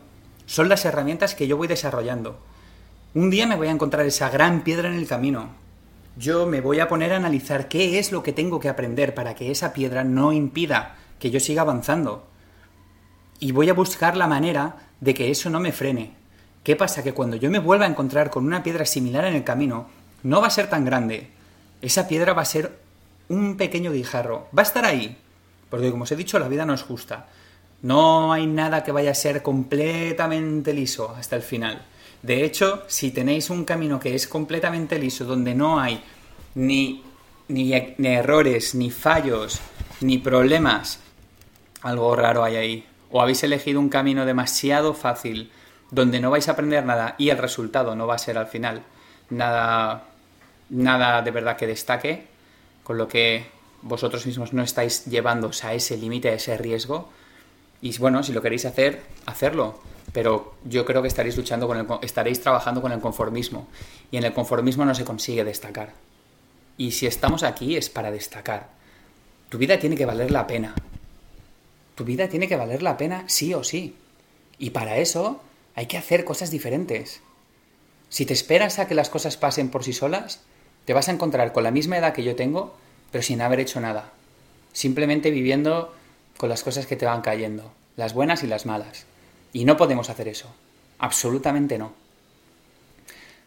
son 0.47 0.69
las 0.69 0.85
herramientas 0.85 1.35
que 1.35 1.47
yo 1.47 1.57
voy 1.57 1.69
desarrollando. 1.69 2.41
Un 3.15 3.31
día 3.31 3.47
me 3.47 3.57
voy 3.57 3.69
a 3.69 3.73
encontrar 3.73 4.07
esa 4.07 4.31
gran 4.31 4.65
piedra 4.65 4.89
en 4.89 4.95
el 4.95 5.07
camino. 5.07 5.62
Yo 6.17 6.47
me 6.47 6.61
voy 6.61 6.81
a 6.81 6.89
poner 6.89 7.13
a 7.13 7.17
analizar 7.17 7.69
qué 7.69 7.99
es 7.99 8.13
lo 8.13 8.23
que 8.23 8.33
tengo 8.33 8.61
que 8.61 8.69
aprender 8.69 9.15
para 9.15 9.35
que 9.35 9.51
esa 9.51 9.73
piedra 9.73 10.05
no 10.05 10.33
impida 10.33 10.97
que 11.19 11.31
yo 11.31 11.41
siga 11.41 11.63
avanzando. 11.63 12.27
Y 13.41 13.53
voy 13.53 13.71
a 13.71 13.75
buscar 13.75 14.17
la 14.17 14.27
manera 14.27 14.77
de 15.01 15.15
que 15.15 15.31
eso 15.31 15.49
no 15.49 15.59
me 15.59 15.73
frene. 15.73 16.15
¿Qué 16.63 16.77
pasa? 16.77 17.03
Que 17.03 17.15
cuando 17.15 17.37
yo 17.37 17.51
me 17.51 17.59
vuelva 17.59 17.87
a 17.87 17.89
encontrar 17.89 18.31
con 18.31 18.47
una 18.47 18.63
piedra 18.63 18.85
similar 18.85 19.25
en 19.25 19.35
el 19.35 19.43
camino, 19.43 19.89
no 20.23 20.41
va 20.41 20.49
a 20.49 20.51
ser 20.51 20.69
tan 20.69 20.85
grande. 20.85 21.31
Esa 21.81 22.07
piedra 22.07 22.35
va 22.35 22.43
a 22.43 22.47
ser 22.47 22.79
un 23.29 23.57
pequeño 23.57 23.91
guijarro. 23.91 24.49
Va 24.57 24.63
a 24.63 24.67
estar 24.67 24.85
ahí. 24.85 25.17
Porque 25.71 25.91
como 25.91 26.05
os 26.05 26.13
he 26.13 26.17
dicho, 26.17 26.39
la 26.39 26.49
vida 26.49 26.67
no 26.67 26.75
es 26.75 26.83
justa. 26.83 27.27
No 27.81 28.33
hay 28.33 28.47
nada 28.47 28.85
que 28.85 28.93
vaya 28.93 29.11
a 29.11 29.15
ser 29.15 29.43
completamente 29.43 30.75
liso 30.75 31.15
hasta 31.17 31.35
el 31.35 31.43
final. 31.43 31.83
De 32.23 32.45
hecho, 32.45 32.85
si 32.87 33.11
tenéis 33.11 33.51
un 33.51 33.65
camino 33.65 33.99
que 33.99 34.15
es 34.15 34.29
completamente 34.29 34.99
liso, 34.99 35.25
donde 35.25 35.55
no 35.55 35.81
hay 35.81 36.03
ni, 36.55 37.03
ni, 37.49 37.73
ni 37.99 38.09
errores, 38.09 38.75
ni 38.75 38.91
fallos, 38.91 39.61
ni 40.01 40.19
problemas, 40.19 41.01
algo 41.83 42.15
raro 42.15 42.45
hay 42.45 42.57
ahí. 42.57 42.87
O 43.11 43.21
habéis 43.21 43.43
elegido 43.43 43.81
un 43.81 43.89
camino 43.89 44.25
demasiado 44.25 44.95
fácil, 44.95 45.51
donde 45.91 46.21
no 46.21 46.31
vais 46.31 46.49
a 46.49 46.53
aprender 46.53 46.85
nada 46.87 47.17
y 47.19 47.29
el 47.31 47.39
resultado 47.39 47.95
no 47.95 48.07
va 48.07 48.15
a 48.15 48.19
ser 48.19 48.39
al 48.39 48.47
final 48.47 48.83
nada, 49.29 50.05
nada 50.71 51.23
de 51.23 51.31
verdad 51.31 51.57
que 51.57 51.67
destaque, 51.67 52.27
con 52.83 52.99
lo 52.99 53.09
que 53.09 53.47
vosotros 53.83 54.25
mismos 54.27 54.53
no 54.53 54.63
estáis 54.63 55.05
llevándose 55.07 55.67
a 55.67 55.75
ese 55.75 55.97
límite, 55.97 56.31
a 56.31 56.35
ese 56.35 56.57
riesgo. 56.57 57.11
Y 57.81 57.97
bueno, 57.99 58.23
si 58.23 58.33
lo 58.33 58.41
queréis 58.41 58.65
hacer, 58.65 59.03
hacerlo. 59.27 59.81
Pero 60.13 60.55
yo 60.65 60.85
creo 60.85 61.01
que 61.03 61.09
estaréis 61.09 61.37
luchando 61.37 61.67
con 61.67 61.79
el, 61.79 61.87
estaréis 62.03 62.41
trabajando 62.41 62.83
con 62.83 62.93
el 62.93 63.01
conformismo. 63.01 63.69
Y 64.11 64.19
en 64.19 64.25
el 64.25 64.33
conformismo 64.33 64.85
no 64.85 64.95
se 64.95 65.05
consigue 65.05 65.45
destacar. 65.45 65.93
Y 66.77 66.93
si 66.93 67.07
estamos 67.07 67.43
aquí 67.43 67.77
es 67.77 67.89
para 67.89 68.11
destacar. 68.11 68.69
Tu 69.49 69.59
vida 69.59 69.79
tiene 69.79 69.97
que 69.97 70.07
valer 70.07 70.31
la 70.31 70.47
pena. 70.47 70.75
Tu 71.95 72.05
vida 72.05 72.29
tiene 72.29 72.49
que 72.49 72.57
valer 72.57 72.83
la 72.83 72.97
pena 72.97 73.25
sí 73.27 73.55
o 73.55 73.65
sí. 73.65 73.97
Y 74.59 74.71
para 74.71 74.97
eso 74.97 75.41
hay 75.75 75.87
que 75.87 75.99
hacer 75.99 76.25
cosas 76.25 76.51
diferentes. 76.51 77.21
Si 78.09 78.27
te 78.27 78.35
esperas 78.35 78.79
a 78.79 78.87
que 78.87 78.95
las 78.95 79.09
cosas 79.09 79.37
pasen 79.37 79.71
por 79.71 79.85
sí 79.85 79.93
solas, 79.93 80.41
te 80.85 80.93
vas 80.93 81.09
a 81.09 81.13
encontrar 81.13 81.53
con 81.53 81.65
la 81.65 81.71
misma 81.71 81.97
edad 81.97 82.13
que 82.13 82.25
yo 82.25 82.37
tengo, 82.37 82.75
pero 83.11 83.23
sin 83.23 83.41
haber 83.41 83.61
hecho 83.61 83.81
nada. 83.81 84.13
Simplemente 84.73 85.31
viviendo 85.31 85.95
con 86.37 86.49
las 86.49 86.63
cosas 86.63 86.87
que 86.87 86.97
te 86.97 87.07
van 87.07 87.23
cayendo, 87.23 87.73
las 87.97 88.15
buenas 88.15 88.43
y 88.43 88.47
las 88.47 88.67
malas. 88.67 89.07
Y 89.53 89.65
no 89.65 89.77
podemos 89.77 90.11
hacer 90.11 90.29
eso. 90.29 90.53
Absolutamente 90.99 91.79
no. 91.79 91.93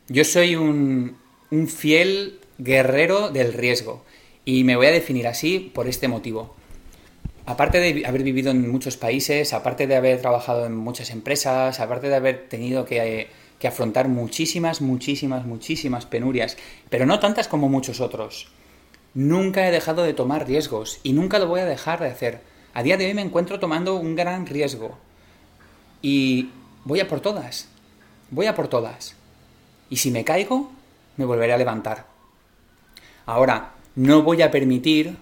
Yo 0.07 0.23
soy 0.23 0.55
un, 0.55 1.17
un 1.49 1.67
fiel 1.67 2.39
guerrero 2.57 3.29
del 3.29 3.53
riesgo 3.53 4.03
y 4.45 4.63
me 4.63 4.75
voy 4.75 4.87
a 4.87 4.91
definir 4.91 5.27
así 5.27 5.71
por 5.73 5.87
este 5.87 6.07
motivo. 6.07 6.55
Aparte 7.47 7.79
de 7.79 8.05
haber 8.05 8.23
vivido 8.23 8.51
en 8.51 8.69
muchos 8.71 8.97
países, 8.97 9.53
aparte 9.53 9.87
de 9.87 9.95
haber 9.95 10.21
trabajado 10.21 10.65
en 10.65 10.75
muchas 10.75 11.11
empresas, 11.11 11.79
aparte 11.79 12.09
de 12.09 12.15
haber 12.15 12.47
tenido 12.49 12.85
que, 12.85 13.27
que 13.59 13.67
afrontar 13.67 14.07
muchísimas, 14.07 14.81
muchísimas, 14.81 15.45
muchísimas 15.45 16.05
penurias, 16.05 16.57
pero 16.89 17.05
no 17.05 17.19
tantas 17.19 17.47
como 17.47 17.69
muchos 17.69 17.99
otros, 17.99 18.47
nunca 19.13 19.67
he 19.67 19.71
dejado 19.71 20.03
de 20.03 20.13
tomar 20.13 20.47
riesgos 20.47 20.99
y 21.03 21.13
nunca 21.13 21.39
lo 21.39 21.47
voy 21.47 21.61
a 21.61 21.65
dejar 21.65 21.99
de 21.99 22.07
hacer. 22.07 22.41
A 22.73 22.83
día 22.83 22.97
de 22.97 23.05
hoy 23.05 23.13
me 23.13 23.21
encuentro 23.21 23.59
tomando 23.59 23.95
un 23.95 24.15
gran 24.15 24.45
riesgo 24.47 24.97
y 26.05 26.51
voy 26.83 26.99
a 26.99 27.07
por 27.07 27.19
todas, 27.19 27.67
voy 28.29 28.45
a 28.45 28.53
por 28.53 28.67
todas. 28.67 29.15
Y 29.89 29.97
si 29.97 30.11
me 30.11 30.23
caigo, 30.23 30.69
me 31.17 31.25
volveré 31.25 31.51
a 31.53 31.57
levantar. 31.57 32.05
Ahora, 33.25 33.71
no 33.95 34.21
voy 34.21 34.43
a 34.43 34.51
permitir, 34.51 35.17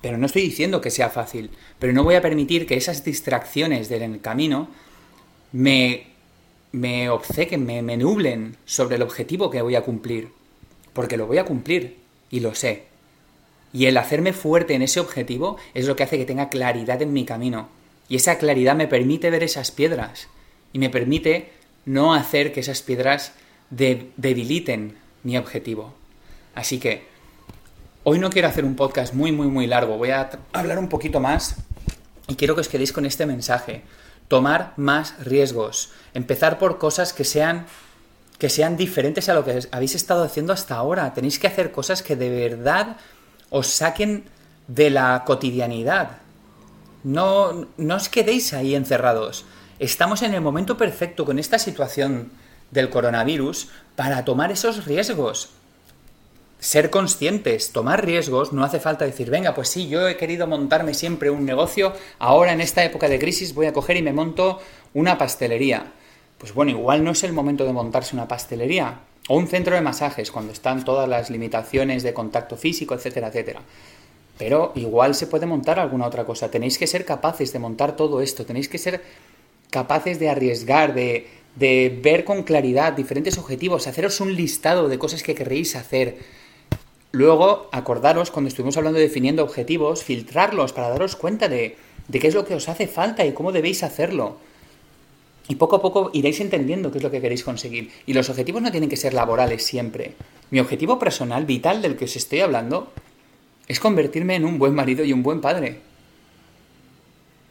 pero 0.00 0.18
no 0.18 0.26
estoy 0.26 0.42
diciendo 0.42 0.80
que 0.80 0.92
sea 0.92 1.10
fácil, 1.10 1.50
pero 1.80 1.92
no 1.92 2.04
voy 2.04 2.14
a 2.14 2.22
permitir 2.22 2.68
que 2.68 2.76
esas 2.76 3.02
distracciones 3.02 3.88
del 3.88 4.20
camino 4.20 4.68
me, 5.50 6.06
me 6.70 7.10
obcequen, 7.10 7.66
me, 7.66 7.82
me 7.82 7.96
nublen 7.96 8.56
sobre 8.64 8.94
el 8.94 9.02
objetivo 9.02 9.50
que 9.50 9.60
voy 9.60 9.74
a 9.74 9.82
cumplir. 9.82 10.28
Porque 10.92 11.16
lo 11.16 11.26
voy 11.26 11.38
a 11.38 11.44
cumplir 11.44 11.96
y 12.30 12.38
lo 12.38 12.54
sé. 12.54 12.84
Y 13.72 13.86
el 13.86 13.96
hacerme 13.96 14.32
fuerte 14.32 14.74
en 14.74 14.82
ese 14.82 15.00
objetivo 15.00 15.56
es 15.74 15.88
lo 15.88 15.96
que 15.96 16.04
hace 16.04 16.16
que 16.16 16.26
tenga 16.26 16.48
claridad 16.48 17.02
en 17.02 17.12
mi 17.12 17.24
camino. 17.24 17.81
Y 18.12 18.16
esa 18.16 18.36
claridad 18.36 18.76
me 18.76 18.88
permite 18.88 19.30
ver 19.30 19.42
esas 19.42 19.70
piedras 19.70 20.28
y 20.74 20.78
me 20.78 20.90
permite 20.90 21.50
no 21.86 22.12
hacer 22.12 22.52
que 22.52 22.60
esas 22.60 22.82
piedras 22.82 23.32
debiliten 23.70 24.98
mi 25.22 25.38
objetivo. 25.38 25.94
Así 26.54 26.78
que 26.78 27.06
hoy 28.04 28.18
no 28.18 28.28
quiero 28.28 28.48
hacer 28.48 28.66
un 28.66 28.76
podcast 28.76 29.14
muy, 29.14 29.32
muy, 29.32 29.46
muy 29.46 29.66
largo. 29.66 29.96
Voy 29.96 30.10
a 30.10 30.28
hablar 30.52 30.78
un 30.78 30.90
poquito 30.90 31.20
más 31.20 31.56
y 32.28 32.34
quiero 32.34 32.54
que 32.54 32.60
os 32.60 32.68
quedéis 32.68 32.92
con 32.92 33.06
este 33.06 33.24
mensaje. 33.24 33.80
Tomar 34.28 34.74
más 34.76 35.14
riesgos. 35.24 35.90
Empezar 36.12 36.58
por 36.58 36.76
cosas 36.76 37.14
que 37.14 37.24
sean 37.24 37.64
que 38.36 38.50
sean 38.50 38.76
diferentes 38.76 39.30
a 39.30 39.34
lo 39.34 39.42
que 39.42 39.58
habéis 39.70 39.94
estado 39.94 40.22
haciendo 40.22 40.52
hasta 40.52 40.74
ahora. 40.74 41.14
Tenéis 41.14 41.38
que 41.38 41.46
hacer 41.46 41.72
cosas 41.72 42.02
que 42.02 42.14
de 42.14 42.28
verdad 42.28 42.98
os 43.48 43.68
saquen 43.68 44.24
de 44.68 44.90
la 44.90 45.24
cotidianidad. 45.24 46.21
No, 47.04 47.66
no 47.76 47.96
os 47.96 48.08
quedéis 48.08 48.52
ahí 48.52 48.74
encerrados. 48.74 49.44
Estamos 49.78 50.22
en 50.22 50.34
el 50.34 50.40
momento 50.40 50.76
perfecto 50.76 51.24
con 51.24 51.38
esta 51.38 51.58
situación 51.58 52.30
del 52.70 52.90
coronavirus 52.90 53.68
para 53.96 54.24
tomar 54.24 54.52
esos 54.52 54.84
riesgos. 54.84 55.50
Ser 56.60 56.90
conscientes, 56.90 57.72
tomar 57.72 58.04
riesgos, 58.06 58.52
no 58.52 58.62
hace 58.62 58.78
falta 58.78 59.04
decir, 59.04 59.30
venga, 59.30 59.52
pues 59.52 59.68
sí, 59.68 59.88
yo 59.88 60.06
he 60.06 60.16
querido 60.16 60.46
montarme 60.46 60.94
siempre 60.94 61.30
un 61.30 61.44
negocio, 61.44 61.92
ahora 62.20 62.52
en 62.52 62.60
esta 62.60 62.84
época 62.84 63.08
de 63.08 63.18
crisis 63.18 63.52
voy 63.52 63.66
a 63.66 63.72
coger 63.72 63.96
y 63.96 64.02
me 64.02 64.12
monto 64.12 64.60
una 64.94 65.18
pastelería. 65.18 65.92
Pues 66.38 66.54
bueno, 66.54 66.70
igual 66.70 67.02
no 67.02 67.10
es 67.10 67.24
el 67.24 67.32
momento 67.32 67.64
de 67.64 67.72
montarse 67.72 68.14
una 68.14 68.28
pastelería, 68.28 69.00
o 69.28 69.36
un 69.36 69.48
centro 69.48 69.74
de 69.74 69.80
masajes, 69.80 70.30
cuando 70.30 70.52
están 70.52 70.84
todas 70.84 71.08
las 71.08 71.30
limitaciones 71.30 72.04
de 72.04 72.14
contacto 72.14 72.56
físico, 72.56 72.94
etcétera, 72.94 73.28
etcétera. 73.28 73.62
Pero 74.42 74.72
igual 74.74 75.14
se 75.14 75.28
puede 75.28 75.46
montar 75.46 75.78
alguna 75.78 76.08
otra 76.08 76.24
cosa. 76.24 76.50
Tenéis 76.50 76.76
que 76.76 76.88
ser 76.88 77.04
capaces 77.04 77.52
de 77.52 77.60
montar 77.60 77.94
todo 77.94 78.20
esto. 78.20 78.44
Tenéis 78.44 78.68
que 78.68 78.76
ser 78.76 79.00
capaces 79.70 80.18
de 80.18 80.30
arriesgar, 80.30 80.94
de, 80.94 81.28
de 81.54 81.96
ver 82.02 82.24
con 82.24 82.42
claridad 82.42 82.92
diferentes 82.92 83.38
objetivos, 83.38 83.86
haceros 83.86 84.20
un 84.20 84.34
listado 84.34 84.88
de 84.88 84.98
cosas 84.98 85.22
que 85.22 85.36
querréis 85.36 85.76
hacer. 85.76 86.16
Luego, 87.12 87.68
acordaros, 87.70 88.32
cuando 88.32 88.48
estuvimos 88.48 88.76
hablando 88.76 88.98
de 88.98 89.04
definiendo 89.04 89.44
objetivos, 89.44 90.02
filtrarlos 90.02 90.72
para 90.72 90.88
daros 90.88 91.14
cuenta 91.14 91.46
de, 91.46 91.76
de 92.08 92.18
qué 92.18 92.26
es 92.26 92.34
lo 92.34 92.44
que 92.44 92.56
os 92.56 92.68
hace 92.68 92.88
falta 92.88 93.24
y 93.24 93.34
cómo 93.34 93.52
debéis 93.52 93.84
hacerlo. 93.84 94.38
Y 95.46 95.54
poco 95.54 95.76
a 95.76 95.82
poco 95.82 96.10
iréis 96.12 96.40
entendiendo 96.40 96.90
qué 96.90 96.98
es 96.98 97.04
lo 97.04 97.12
que 97.12 97.20
queréis 97.20 97.44
conseguir. 97.44 97.92
Y 98.06 98.12
los 98.12 98.28
objetivos 98.28 98.60
no 98.60 98.72
tienen 98.72 98.90
que 98.90 98.96
ser 98.96 99.14
laborales 99.14 99.62
siempre. 99.62 100.14
Mi 100.50 100.58
objetivo 100.58 100.98
personal, 100.98 101.44
vital 101.44 101.80
del 101.80 101.94
que 101.94 102.06
os 102.06 102.16
estoy 102.16 102.40
hablando, 102.40 102.92
es 103.68 103.80
convertirme 103.80 104.36
en 104.36 104.44
un 104.44 104.58
buen 104.58 104.74
marido 104.74 105.04
y 105.04 105.12
un 105.12 105.22
buen 105.22 105.40
padre. 105.40 105.80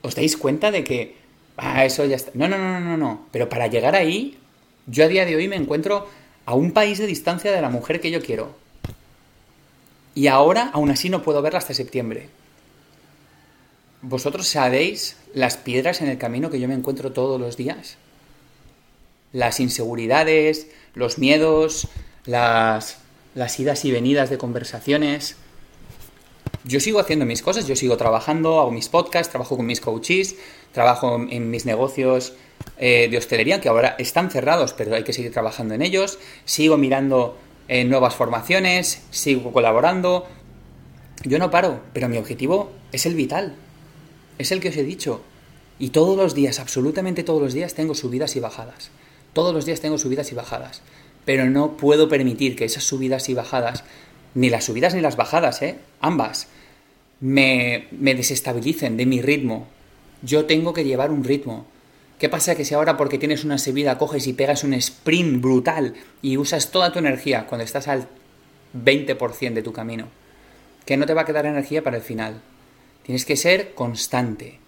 ¿Os 0.01 0.15
dais 0.15 0.37
cuenta 0.37 0.71
de 0.71 0.83
que... 0.83 1.15
Ah, 1.57 1.85
eso 1.85 2.05
ya 2.05 2.15
está. 2.15 2.31
No, 2.33 2.47
no, 2.47 2.57
no, 2.57 2.79
no, 2.79 2.97
no. 2.97 3.27
Pero 3.31 3.49
para 3.49 3.67
llegar 3.67 3.95
ahí, 3.95 4.37
yo 4.87 5.05
a 5.05 5.07
día 5.07 5.25
de 5.25 5.35
hoy 5.35 5.47
me 5.47 5.55
encuentro 5.55 6.07
a 6.45 6.55
un 6.55 6.71
país 6.71 6.97
de 6.97 7.07
distancia 7.07 7.51
de 7.51 7.61
la 7.61 7.69
mujer 7.69 8.01
que 8.01 8.11
yo 8.11 8.21
quiero. 8.21 8.55
Y 10.15 10.27
ahora, 10.27 10.71
aún 10.73 10.89
así, 10.89 11.09
no 11.09 11.21
puedo 11.21 11.41
verla 11.41 11.59
hasta 11.59 11.73
septiembre. 11.73 12.29
¿Vosotros 14.01 14.47
sabéis 14.47 15.17
las 15.33 15.57
piedras 15.57 16.01
en 16.01 16.09
el 16.09 16.17
camino 16.17 16.49
que 16.49 16.59
yo 16.59 16.67
me 16.67 16.73
encuentro 16.73 17.11
todos 17.13 17.39
los 17.39 17.55
días? 17.55 17.97
Las 19.31 19.59
inseguridades, 19.59 20.67
los 20.95 21.19
miedos, 21.19 21.87
las, 22.25 22.97
las 23.35 23.59
idas 23.59 23.85
y 23.85 23.91
venidas 23.91 24.29
de 24.29 24.37
conversaciones. 24.37 25.37
Yo 26.63 26.79
sigo 26.79 26.99
haciendo 26.99 27.25
mis 27.25 27.41
cosas, 27.41 27.67
yo 27.67 27.75
sigo 27.75 27.97
trabajando, 27.97 28.59
hago 28.59 28.71
mis 28.71 28.87
podcasts, 28.87 29.31
trabajo 29.31 29.57
con 29.57 29.65
mis 29.65 29.81
coaches, 29.81 30.35
trabajo 30.71 31.19
en 31.29 31.49
mis 31.49 31.65
negocios 31.65 32.33
eh, 32.77 33.07
de 33.09 33.17
hostelería, 33.17 33.59
que 33.59 33.69
ahora 33.69 33.95
están 33.97 34.29
cerrados, 34.29 34.73
pero 34.73 34.95
hay 34.95 35.03
que 35.03 35.13
seguir 35.13 35.31
trabajando 35.31 35.73
en 35.73 35.81
ellos. 35.81 36.19
Sigo 36.45 36.77
mirando 36.77 37.35
eh, 37.67 37.83
nuevas 37.83 38.13
formaciones, 38.13 39.01
sigo 39.09 39.51
colaborando. 39.51 40.27
Yo 41.23 41.39
no 41.39 41.49
paro, 41.49 41.81
pero 41.93 42.09
mi 42.09 42.17
objetivo 42.17 42.71
es 42.91 43.07
el 43.07 43.15
vital, 43.15 43.55
es 44.37 44.51
el 44.51 44.59
que 44.59 44.69
os 44.69 44.77
he 44.77 44.83
dicho. 44.83 45.21
Y 45.79 45.89
todos 45.89 46.15
los 46.15 46.35
días, 46.35 46.59
absolutamente 46.59 47.23
todos 47.23 47.41
los 47.41 47.53
días, 47.53 47.73
tengo 47.73 47.95
subidas 47.95 48.35
y 48.35 48.39
bajadas. 48.39 48.91
Todos 49.33 49.53
los 49.53 49.65
días 49.65 49.81
tengo 49.81 49.97
subidas 49.97 50.31
y 50.31 50.35
bajadas. 50.35 50.83
Pero 51.25 51.45
no 51.45 51.75
puedo 51.77 52.07
permitir 52.07 52.55
que 52.55 52.65
esas 52.65 52.83
subidas 52.83 53.29
y 53.29 53.33
bajadas, 53.33 53.83
ni 54.35 54.51
las 54.51 54.65
subidas 54.65 54.93
ni 54.93 55.01
las 55.01 55.15
bajadas, 55.15 55.61
¿eh? 55.61 55.79
ambas, 55.99 56.47
me, 57.21 57.87
me 57.91 58.15
desestabilicen 58.15 58.97
de 58.97 59.05
mi 59.05 59.21
ritmo. 59.21 59.67
Yo 60.21 60.45
tengo 60.45 60.73
que 60.73 60.83
llevar 60.83 61.11
un 61.11 61.23
ritmo. 61.23 61.65
¿Qué 62.19 62.29
pasa 62.29 62.55
que 62.55 62.65
si 62.65 62.75
ahora 62.75 62.97
porque 62.97 63.17
tienes 63.17 63.43
una 63.43 63.57
subida 63.57 63.97
coges 63.97 64.27
y 64.27 64.33
pegas 64.33 64.63
un 64.63 64.73
sprint 64.73 65.41
brutal 65.41 65.95
y 66.21 66.37
usas 66.37 66.69
toda 66.69 66.91
tu 66.91 66.99
energía 66.99 67.47
cuando 67.47 67.63
estás 67.63 67.87
al 67.87 68.07
20% 68.75 69.53
de 69.53 69.63
tu 69.63 69.73
camino? 69.73 70.07
Que 70.85 70.97
no 70.97 71.05
te 71.05 71.13
va 71.13 71.21
a 71.21 71.25
quedar 71.25 71.45
energía 71.45 71.83
para 71.83 71.97
el 71.97 72.03
final. 72.03 72.41
Tienes 73.03 73.25
que 73.25 73.35
ser 73.35 73.73
constante, 73.73 74.59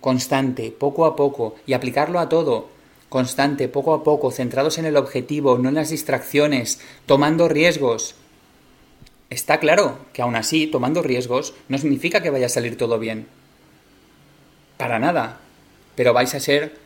constante, 0.00 0.70
poco 0.70 1.04
a 1.04 1.14
poco, 1.16 1.56
y 1.66 1.74
aplicarlo 1.74 2.18
a 2.18 2.28
todo. 2.28 2.68
Constante, 3.10 3.68
poco 3.68 3.92
a 3.92 4.02
poco, 4.02 4.30
centrados 4.30 4.78
en 4.78 4.86
el 4.86 4.96
objetivo, 4.96 5.58
no 5.58 5.68
en 5.68 5.74
las 5.74 5.90
distracciones, 5.90 6.80
tomando 7.04 7.48
riesgos. 7.48 8.14
Está 9.32 9.60
claro 9.60 9.96
que 10.12 10.20
aún 10.20 10.36
así, 10.36 10.66
tomando 10.66 11.02
riesgos, 11.02 11.54
no 11.70 11.78
significa 11.78 12.22
que 12.22 12.28
vaya 12.28 12.46
a 12.46 12.50
salir 12.50 12.76
todo 12.76 12.98
bien. 12.98 13.26
Para 14.76 14.98
nada. 14.98 15.40
Pero 15.96 16.12
vais 16.12 16.34
a 16.34 16.40
ser 16.40 16.76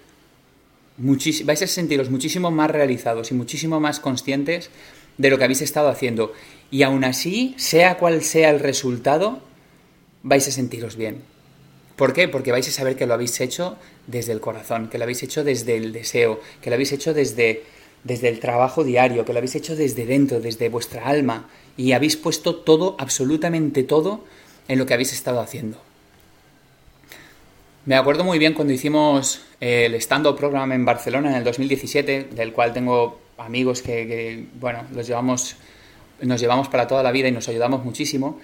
vais 0.97 1.63
a 1.63 1.67
sentiros 1.67 2.09
muchísimo 2.09 2.53
más 2.53 2.71
realizados 2.71 3.33
y 3.33 3.35
muchísimo 3.35 3.81
más 3.81 3.99
conscientes 3.99 4.71
de 5.19 5.29
lo 5.29 5.39
que 5.39 5.45
habéis 5.45 5.61
estado 5.61 5.89
haciendo. 5.89 6.35
Y 6.71 6.85
aún 6.85 7.03
así, 7.03 7.57
sea 7.59 7.99
cual 7.99 8.23
sea 8.23 8.51
el 8.51 8.61
resultado, 8.61 9.41
vais 10.23 10.47
a 10.47 10.53
sentiros 10.53 10.95
bien. 10.95 11.23
¿Por 11.97 12.13
qué? 12.13 12.29
Porque 12.29 12.53
vais 12.53 12.69
a 12.69 12.71
saber 12.71 12.95
que 12.95 13.07
lo 13.07 13.15
habéis 13.15 13.41
hecho 13.41 13.77
desde 14.07 14.31
el 14.31 14.41
corazón, 14.41 14.89
que 14.89 14.99
lo 14.99 15.03
habéis 15.05 15.25
hecho 15.25 15.43
desde 15.43 15.77
el 15.77 15.93
deseo, 15.93 16.41
que 16.63 16.71
lo 16.71 16.75
habéis 16.75 16.93
hecho 16.93 17.13
desde, 17.13 17.65
desde 18.05 18.29
el 18.29 18.39
trabajo 18.39 18.85
diario, 18.85 19.25
que 19.25 19.33
lo 19.33 19.39
habéis 19.39 19.57
hecho 19.57 19.75
desde 19.75 20.07
dentro, 20.07 20.39
desde 20.39 20.69
vuestra 20.69 21.09
alma, 21.09 21.49
y 21.77 21.93
habéis 21.93 22.17
puesto 22.17 22.57
todo, 22.57 22.97
absolutamente 22.99 23.83
todo, 23.83 24.25
en 24.69 24.79
lo 24.79 24.87
que 24.87 24.95
habéis 24.95 25.13
estado 25.13 25.41
haciendo. 25.41 25.79
Me 27.85 27.95
acuerdo 27.95 28.25
muy 28.25 28.39
bien 28.39 28.55
cuando 28.55 28.73
hicimos 28.73 29.43
el 29.61 29.95
stand-up 29.95 30.37
program 30.37 30.73
en 30.73 30.85
Barcelona 30.85 31.31
en 31.31 31.37
el 31.37 31.45
2017, 31.45 32.31
del 32.33 32.53
cual 32.53 32.73
tengo 32.73 33.21
amigos 33.39 33.81
que, 33.83 34.07
que, 34.07 34.47
bueno, 34.59 34.85
los 34.93 35.07
llevamos, 35.07 35.57
nos 36.21 36.41
llevamos 36.41 36.69
para 36.69 36.89
toda 36.89 37.03
la 37.03 37.13
vida 37.13 37.29
y 37.29 37.33
nos 37.33 37.49
ayudamos 37.49 37.85
muchísimo. 37.85 38.41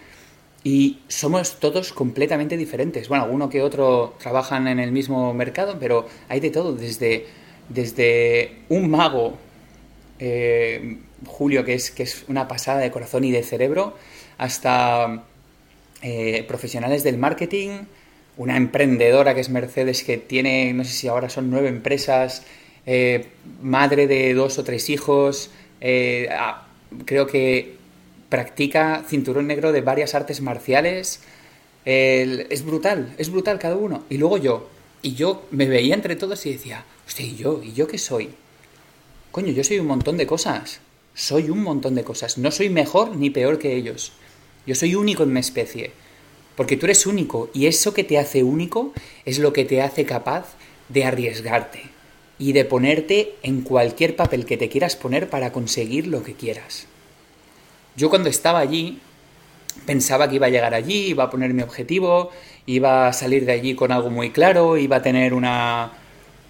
Y 0.65 1.01
somos 1.09 1.59
todos 1.59 1.93
completamente 1.93 2.57
diferentes. 2.57 3.09
Bueno, 3.09 3.27
uno 3.29 3.49
que 3.49 3.63
otro 3.63 4.15
trabajan 4.21 4.69
en 4.69 4.79
el 4.79 4.93
mismo 4.93 5.35
mercado, 5.35 5.77
pero 5.81 6.07
hay 6.29 6.39
de 6.39 6.51
todo, 6.51 6.73
desde, 6.73 7.27
desde 7.69 8.59
un 8.69 8.89
mago, 8.89 9.39
eh, 10.21 10.99
Julio, 11.27 11.65
que 11.65 11.75
es, 11.75 11.91
que 11.91 12.03
es 12.03 12.25
una 12.29 12.49
pasada 12.49 12.81
de 12.81 12.91
corazón 12.91 13.25
y 13.25 13.31
de 13.31 13.43
cerebro, 13.43 13.97
hasta 14.39 15.25
eh, 16.03 16.45
profesionales 16.49 17.05
del 17.05 17.19
marketing, 17.19 17.83
una 18.37 18.57
emprendedora 18.57 19.35
que 19.35 19.41
es 19.41 19.51
Mercedes, 19.51 20.03
que 20.03 20.17
tiene, 20.19 20.73
no 20.73 20.85
sé 20.85 20.91
si 20.93 21.09
ahora 21.09 21.29
son 21.29 21.51
nueve 21.51 21.69
empresas, 21.69 22.43
eh, 22.87 23.27
madre 23.63 24.07
de 24.07 24.35
dos 24.35 24.59
o 24.59 24.65
tres 24.65 24.91
hijos, 24.91 25.51
eh, 25.81 26.29
creo 27.05 27.27
que 27.27 27.77
practica 28.29 29.05
cinturón 29.07 29.47
negro 29.47 29.73
de 29.73 29.83
varias 29.83 30.15
artes 30.15 30.41
marciales. 30.41 31.21
es 31.85 32.65
brutal, 32.65 33.15
es 33.19 33.31
brutal 33.31 33.59
cada 33.59 33.77
uno. 33.77 34.05
Y 34.09 34.19
luego 34.19 34.39
yo, 34.39 34.69
y 35.03 35.15
yo 35.15 35.47
me 35.51 35.67
veía 35.67 35.95
entre 35.95 36.17
todos 36.17 36.47
y 36.47 36.53
decía, 36.53 36.85
hostia, 37.07 37.27
¿y 37.27 37.37
yo? 37.37 37.61
¿Y 37.63 37.73
yo 37.73 37.87
qué 37.87 37.99
soy? 37.99 38.31
Coño, 39.33 39.53
yo 39.53 39.65
soy 39.65 39.79
un 39.79 39.87
montón 39.87 40.17
de 40.17 40.27
cosas. 40.27 40.81
Soy 41.15 41.51
un 41.51 41.63
montón 41.63 41.95
de 41.95 42.05
cosas. 42.05 42.39
No 42.39 42.51
soy 42.51 42.71
mejor 42.71 43.17
ni 43.17 43.31
peor 43.31 43.59
que 43.59 43.77
ellos. 43.77 44.13
Yo 44.67 44.75
soy 44.75 44.95
único 44.95 45.23
en 45.25 45.33
mi 45.33 45.41
especie. 45.41 45.93
Porque 46.57 46.77
tú 46.77 46.87
eres 46.87 47.07
único 47.07 47.51
y 47.55 47.67
eso 47.67 47.95
que 47.95 48.05
te 48.05 48.19
hace 48.19 48.43
único 48.43 48.93
es 49.25 49.39
lo 49.39 49.53
que 49.53 49.65
te 49.65 49.83
hace 49.83 50.05
capaz 50.05 50.55
de 50.89 51.05
arriesgarte 51.05 51.83
y 52.39 52.53
de 52.53 52.65
ponerte 52.65 53.35
en 53.43 53.63
cualquier 53.63 54.17
papel 54.17 54.45
que 54.45 54.57
te 54.57 54.69
quieras 54.69 54.97
poner 54.97 55.31
para 55.31 55.53
conseguir 55.53 56.07
lo 56.07 56.23
que 56.23 56.35
quieras. 56.35 56.87
Yo 57.97 58.11
cuando 58.11 58.29
estaba 58.29 58.59
allí 58.59 58.99
pensaba 59.87 60.29
que 60.29 60.37
iba 60.37 60.47
a 60.47 60.51
llegar 60.51 60.75
allí, 60.75 61.07
iba 61.07 61.25
a 61.25 61.31
poner 61.31 61.55
mi 61.55 61.63
objetivo, 61.63 62.31
iba 62.67 63.09
a 63.09 63.13
salir 63.13 63.47
de 63.47 63.53
allí 63.53 63.75
con 63.75 63.93
algo 63.93 64.11
muy 64.11 64.31
claro, 64.31 64.77
iba 64.77 64.97
a 64.97 65.03
tener 65.03 65.35
una, 65.35 65.93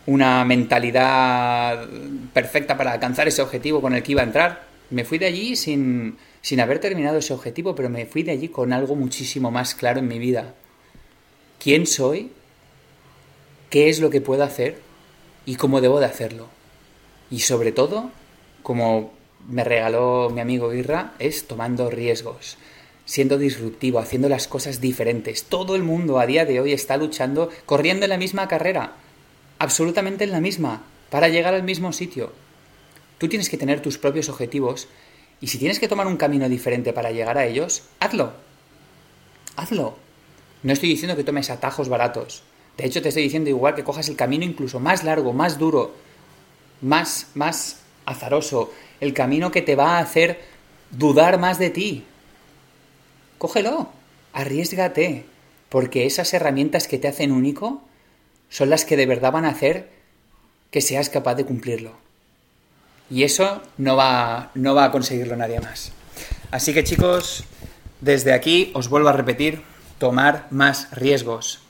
una 0.06 0.44
mentalidad 0.44 1.86
perfecta 2.32 2.76
para 2.76 2.92
alcanzar 2.92 3.28
ese 3.28 3.42
objetivo 3.42 3.80
con 3.80 3.94
el 3.94 4.02
que 4.02 4.12
iba 4.12 4.22
a 4.22 4.24
entrar. 4.24 4.66
Me 4.90 5.04
fui 5.04 5.18
de 5.18 5.26
allí 5.26 5.56
sin, 5.56 6.16
sin 6.40 6.60
haber 6.60 6.78
terminado 6.80 7.18
ese 7.18 7.32
objetivo, 7.32 7.74
pero 7.74 7.88
me 7.88 8.06
fui 8.06 8.22
de 8.22 8.32
allí 8.32 8.48
con 8.48 8.72
algo 8.72 8.96
muchísimo 8.96 9.50
más 9.50 9.74
claro 9.74 10.00
en 10.00 10.08
mi 10.08 10.18
vida. 10.18 10.54
¿Quién 11.58 11.86
soy? 11.86 12.32
¿Qué 13.70 13.88
es 13.88 14.00
lo 14.00 14.10
que 14.10 14.20
puedo 14.20 14.42
hacer? 14.42 14.80
¿Y 15.46 15.56
cómo 15.56 15.80
debo 15.80 16.00
de 16.00 16.06
hacerlo? 16.06 16.48
Y 17.30 17.40
sobre 17.40 17.72
todo, 17.72 18.10
como 18.62 19.12
me 19.48 19.64
regaló 19.64 20.30
mi 20.30 20.40
amigo 20.40 20.74
Irra, 20.74 21.14
es 21.18 21.46
tomando 21.46 21.88
riesgos, 21.88 22.58
siendo 23.04 23.38
disruptivo, 23.38 23.98
haciendo 23.98 24.28
las 24.28 24.48
cosas 24.48 24.80
diferentes. 24.80 25.44
Todo 25.44 25.74
el 25.74 25.82
mundo 25.82 26.18
a 26.18 26.26
día 26.26 26.44
de 26.44 26.60
hoy 26.60 26.72
está 26.72 26.96
luchando, 26.96 27.48
corriendo 27.64 28.04
en 28.04 28.10
la 28.10 28.18
misma 28.18 28.48
carrera, 28.48 28.96
absolutamente 29.62 30.24
en 30.24 30.32
la 30.32 30.40
misma, 30.40 30.82
para 31.08 31.28
llegar 31.28 31.54
al 31.54 31.62
mismo 31.62 31.92
sitio. 31.92 32.32
Tú 33.18 33.28
tienes 33.28 33.48
que 33.48 33.56
tener 33.56 33.80
tus 33.80 33.96
propios 33.96 34.28
objetivos 34.28 34.88
y 35.40 35.46
si 35.46 35.58
tienes 35.58 35.78
que 35.78 35.86
tomar 35.86 36.08
un 36.08 36.16
camino 36.16 36.48
diferente 36.48 36.92
para 36.92 37.12
llegar 37.12 37.38
a 37.38 37.46
ellos, 37.46 37.84
hazlo. 38.00 38.32
Hazlo. 39.54 39.96
No 40.64 40.72
estoy 40.72 40.88
diciendo 40.88 41.14
que 41.14 41.22
tomes 41.22 41.48
atajos 41.48 41.88
baratos. 41.88 42.42
De 42.76 42.86
hecho, 42.86 43.02
te 43.02 43.10
estoy 43.10 43.22
diciendo 43.22 43.50
igual 43.50 43.76
que 43.76 43.84
cojas 43.84 44.08
el 44.08 44.16
camino 44.16 44.44
incluso 44.44 44.80
más 44.80 45.04
largo, 45.04 45.32
más 45.32 45.58
duro, 45.60 45.94
más, 46.80 47.28
más 47.34 47.82
azaroso, 48.04 48.72
el 48.98 49.14
camino 49.14 49.52
que 49.52 49.62
te 49.62 49.76
va 49.76 49.98
a 49.98 50.00
hacer 50.00 50.40
dudar 50.90 51.38
más 51.38 51.60
de 51.60 51.70
ti. 51.70 52.04
Cógelo, 53.38 53.90
arriesgate, 54.32 55.24
porque 55.68 56.04
esas 56.04 56.34
herramientas 56.34 56.88
que 56.88 56.98
te 56.98 57.06
hacen 57.06 57.30
único 57.30 57.80
son 58.52 58.68
las 58.68 58.84
que 58.84 58.98
de 58.98 59.06
verdad 59.06 59.32
van 59.32 59.46
a 59.46 59.48
hacer 59.48 59.88
que 60.70 60.82
seas 60.82 61.08
capaz 61.08 61.36
de 61.36 61.46
cumplirlo. 61.46 61.94
Y 63.10 63.24
eso 63.24 63.62
no 63.78 63.96
va, 63.96 64.50
no 64.54 64.74
va 64.74 64.84
a 64.84 64.90
conseguirlo 64.90 65.36
nadie 65.36 65.58
más. 65.58 65.90
Así 66.50 66.74
que 66.74 66.84
chicos, 66.84 67.44
desde 68.02 68.34
aquí 68.34 68.70
os 68.74 68.90
vuelvo 68.90 69.08
a 69.08 69.14
repetir, 69.14 69.62
tomar 69.98 70.48
más 70.50 70.90
riesgos. 70.92 71.60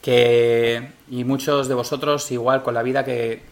Que, 0.00 0.88
y 1.10 1.24
muchos 1.24 1.68
de 1.68 1.74
vosotros, 1.74 2.30
igual 2.30 2.62
con 2.62 2.72
la 2.72 2.82
vida 2.82 3.04
que, 3.04 3.42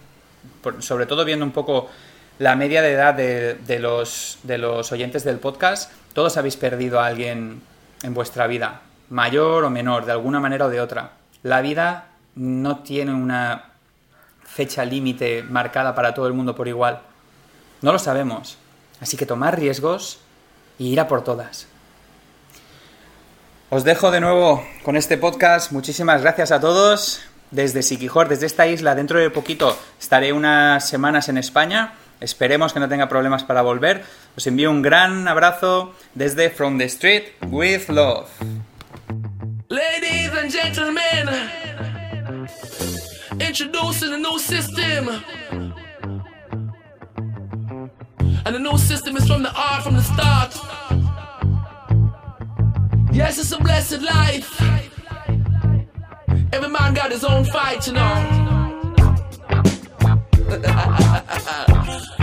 sobre 0.79 1.05
todo 1.05 1.27
viendo 1.27 1.45
un 1.45 1.53
poco 1.53 1.91
la 2.39 2.57
media 2.57 2.81
de 2.81 2.93
edad 2.93 3.13
de, 3.15 3.79
los, 3.79 4.39
de 4.45 4.57
los 4.57 4.91
oyentes 4.93 5.25
del 5.25 5.41
podcast, 5.41 5.93
todos 6.15 6.39
habéis 6.39 6.57
perdido 6.57 7.01
a 7.01 7.07
alguien 7.07 7.61
en 8.03 8.15
vuestra 8.15 8.47
vida, 8.47 8.81
mayor 9.11 9.65
o 9.65 9.71
menor, 9.71 10.07
de 10.07 10.13
alguna 10.13 10.41
manera 10.41 10.67
o 10.67 10.71
de 10.71 10.81
otra. 10.81 11.13
La 11.43 11.61
vida 11.61 12.16
no 12.37 12.79
tiene 12.79 13.13
una 13.13 13.65
fecha 14.45 14.85
límite 14.85 15.43
marcada 15.43 15.95
para 15.95 16.15
todo 16.15 16.27
el 16.27 16.33
mundo 16.33 16.55
por 16.55 16.69
igual. 16.69 17.01
No 17.83 17.93
lo 17.93 17.99
sabemos. 17.99 18.59
Así 19.01 19.17
que 19.17 19.27
tomar 19.27 19.59
riesgos 19.59 20.21
y 20.79 20.89
ir 20.89 21.01
a 21.01 21.09
por 21.09 21.25
todas. 21.25 21.67
Os 23.69 23.85
dejo 23.85 24.11
de 24.11 24.21
nuevo 24.21 24.65
con 24.83 24.97
este 24.97 25.19
podcast. 25.19 25.73
Muchísimas 25.73 26.23
gracias 26.23 26.53
a 26.53 26.61
todos. 26.61 27.23
Desde 27.51 27.83
Siquijor, 27.83 28.29
desde 28.29 28.47
esta 28.47 28.67
isla, 28.67 28.95
dentro 28.95 29.19
de 29.19 29.31
poquito 29.31 29.77
estaré 30.01 30.33
unas 30.33 30.89
semanas 30.89 31.29
en 31.29 31.39
España. 31.39 31.95
Esperemos 32.21 32.73
que 32.73 32.81
no 32.81 32.89
tenga 32.89 33.09
problemas 33.09 33.45
para 33.45 33.63
volver. 33.63 34.05
Os 34.37 34.47
envío 34.47 34.71
un 34.71 34.83
gran 34.83 35.29
abrazo 35.29 35.95
desde 36.15 36.51
From 36.51 36.79
the 36.79 36.85
Street 36.85 37.25
with 37.49 37.89
Love. 37.89 38.29
Ladies 39.69 40.33
and 40.33 40.51
gentlemen, 40.51 41.29
introducing 43.59 44.13
a 44.13 44.19
new 44.19 44.39
system. 44.39 45.09
And 48.45 48.55
the 48.55 48.59
new 48.59 48.77
system 48.77 49.17
is 49.17 49.27
from 49.27 49.43
the 49.43 49.53
art 49.57 49.83
from 49.83 49.95
the 49.95 50.03
start. 50.03 50.55
Yes, 53.15 53.39
it's 53.39 53.53
a 53.53 53.59
blessed 53.59 54.03
life. 54.03 54.61
Every 56.53 56.69
man 56.69 56.93
got 56.93 57.11
his 57.11 57.25
own 57.25 57.47
fight, 57.47 57.87
you 57.87 57.95
know. 57.95 58.43